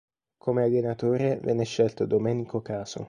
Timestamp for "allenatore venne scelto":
0.63-2.07